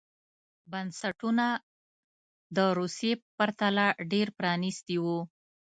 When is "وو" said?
5.03-5.19